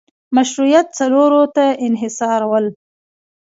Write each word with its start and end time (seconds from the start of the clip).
مشروعیت 0.35 0.87
څلورو 0.99 1.43
ته 1.55 1.65
انحصارول 1.85 2.65